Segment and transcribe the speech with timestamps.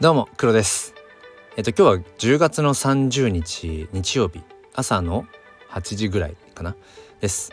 [0.00, 0.94] どうも黒です。
[1.56, 5.26] えっと今日は10月の30日日曜日朝の
[5.70, 6.76] 8時ぐらいかな？
[7.20, 7.50] です。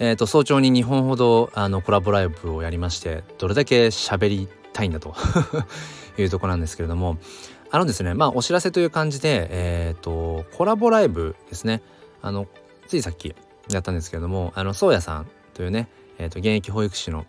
[0.00, 5.14] えっと早朝に2本ほどあのコラボライブをやりましてどれだけ喋りたいんだと
[6.18, 7.16] いうとこなんですけれども
[7.70, 11.80] あのですねまあお知らせという感じでえっとコラボライブですね。
[12.22, 12.48] あの
[12.88, 13.36] ついさっき
[13.70, 17.24] やったんですけれどもあの宗谷さんというねえっと現役保育士の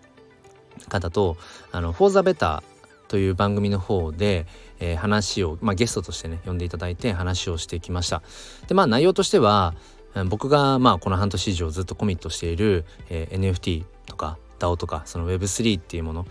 [0.90, 1.38] 方と
[1.72, 2.75] あのフォーザベター
[3.16, 4.46] という番組の方で、
[4.82, 8.22] えー、話を、まあ、ゲストとしてね呼んでいただいて話をしてきました。
[8.68, 9.74] でまあ内容としては
[10.28, 16.28] 僕がまあこの半年以上ずっとコミットしている、えー、NFT とか DAO とかその Web3 っていうもの。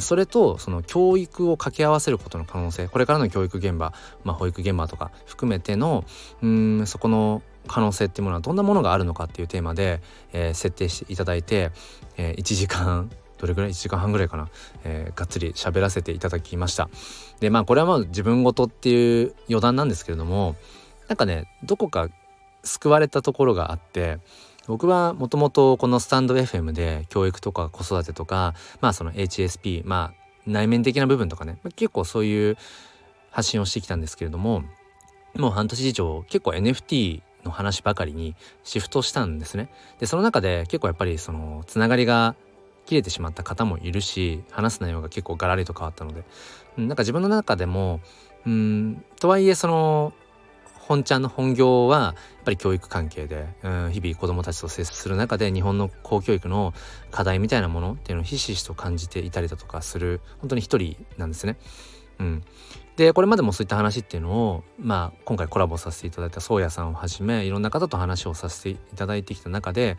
[0.00, 2.86] それとその教育を掛け合わせることの可能性。
[2.86, 3.94] これからの教育現場、
[4.24, 6.04] まあ、保育現場とか含めての
[6.42, 10.02] うんそこの可能性っていうものはどんなものがあるのかっていうテーマで、
[10.34, 11.70] えー、設定していただいて、
[12.18, 14.48] えー、1時間どれぐらい1時間半ぐらいかな、
[14.84, 16.88] えー、がっつり喋らせていただきました
[17.40, 20.56] でまあこれはまあ自分事っていう余談なんですけれども
[21.08, 22.08] なんかねどこか
[22.64, 24.18] 救われたところがあって
[24.66, 32.56] 僕はもともとこのスタンド FM で教育とか子育てとかまあその HSP まあ内面的な部分とかね結構そういう
[33.30, 34.64] 発信をしてきたんですけれども
[35.36, 39.68] もう半年以上結構 NFT の話ばかりにシフトしたんですね。
[40.00, 42.34] でその中で結構やっぱりそのつながりが
[42.86, 46.24] 切れてしまった方もいるし話す内容が結構ガラリと変わったので
[46.76, 48.00] なんか自分の中でも
[48.46, 50.12] うんとはいえその
[50.86, 52.14] 本ちゃんの本業はやっ
[52.44, 56.74] ぱり教育関係で、うん、日々子どもたちと接する中で日本の公教育の
[57.10, 61.56] 課題みたいなものっていうのをひしひしと感じていたりだとかする本当に一人なんですね。
[62.20, 62.44] うん、
[62.96, 69.98] でこれまでもそういった話っていうのを、まあ、今回コラボさせていただいた宗谷さんをはじめいろんな方と話をさせていただいてきた中で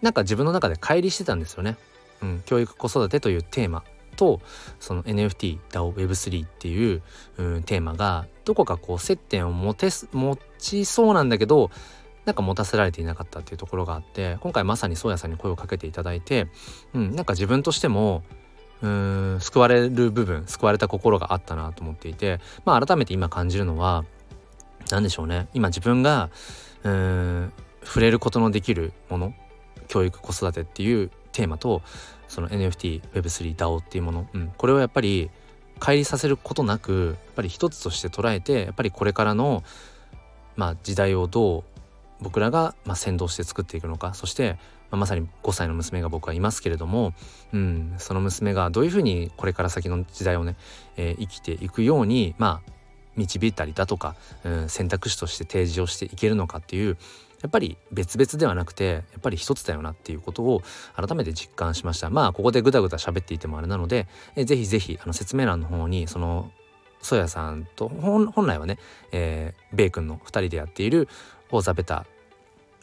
[0.00, 1.76] なんか自分の中で乖離してたんですよね。
[2.22, 3.84] うん、教育子育てというテーマ
[4.16, 4.40] と
[4.80, 7.02] その NFT、DAO、Web3 っていう、
[7.36, 11.70] うん、テーマがどこかこう接点を持て持ちそうなんだけど
[12.24, 16.48] なんか持たせられていなかったっていうところがあって今回まさに宗谷さんに声をかけていただいて、
[16.94, 18.22] うん、なんか自分としても
[18.82, 24.04] うん救われる部分救われた心があったなと思っていてまあ改めて今感じるのは
[24.90, 25.48] 何でしょうね。
[25.54, 26.30] 今自分が
[26.82, 27.52] うん
[27.82, 29.34] 触れることのできるもの
[29.88, 31.82] 教育子育てっていうテーマと
[32.28, 35.30] その NFT Web3 DAO っていうもの、うん、これをやっぱり
[35.80, 39.62] 乖離させることなくやっぱり一つとして捉えてやっぱりこれからの、
[40.56, 41.64] まあ、時代をどう
[42.20, 44.14] 僕らが、まあ、先導して作っていくのか。
[44.14, 44.52] そして、
[44.90, 47.12] まあ、まさに5歳の娘が僕はいますけれども、
[47.52, 50.56] うん、その娘がどういうふうにこれから先の時代をね、
[50.96, 52.72] えー、生きていくようにまあ
[53.16, 56.96] 導いたりだとか、うん、選択肢として提示をしていけるのかっていう
[57.42, 60.62] やっぱり別々ではなくてやっぱり一つだよなっていうことを
[60.96, 62.08] 改めて実感しました。
[62.08, 66.50] まあここでぐだぐだ喋っていてもあれなのでえぜひぜひあの説明欄の方にその
[67.02, 68.78] ソヤさんと本来はね、
[69.12, 71.06] えー、ベイ君の2人でやっている
[71.50, 72.06] 「フォーザベタ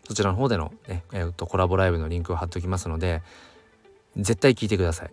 [0.08, 3.24] そちらの方での、ねえー、とコラボライブのリンクを貼っておきますので
[4.18, 5.12] 絶対聞いてください。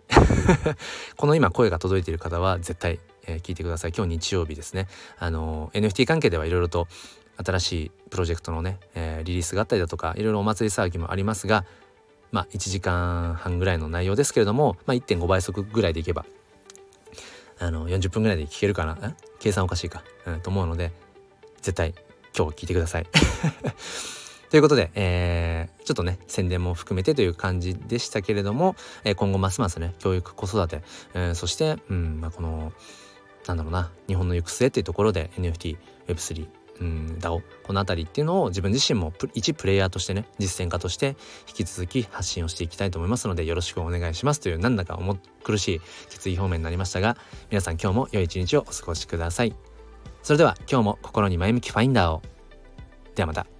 [1.15, 3.93] この今声が届いている方は絶対、えー、聞いてください。
[3.95, 4.87] 今日日曜日ですね。
[5.19, 6.87] あの NFT 関係ではいろいろと
[7.43, 11.63] 新しいプロジェクトのね、えー、リリースがあったりだとかいろいろお祭り騒ぎもありますが
[12.31, 16.25] まあ1時間半ぐらいの内容ですけれども、まあ、1.5倍速ぐらいでいけば
[17.59, 19.15] あの40分ぐらいで聞けるかな？
[19.39, 20.91] 計算おかしいか、うん、と思うので
[21.61, 21.93] 絶対
[22.37, 23.07] 今日聞いてください。
[24.49, 30.81] ということで、えー、ちょっとね宣伝も含めてという感じでしたけれども、えー、今後ますますね教育子育て、
[31.13, 32.73] えー、そして、うんまあ、この
[33.49, 35.77] なんだろうな日本の行く末っていうところで NFT
[36.07, 36.47] Web3
[36.81, 41.17] うん、DAO この辺りっていうのを自分自身も一プレイヤーとしてね実践家として
[41.49, 44.39] 引き続き発信をしていきたいと思いますのでよろしくお願いします。
[44.39, 47.17] というなんだか重苦しい決意表明になりましたが
[47.49, 49.53] 皆さん今日も良い一日をお過ごしください。
[50.23, 52.21] それでは今日も心に前向きファインダーを。
[53.13, 53.58] ではまた。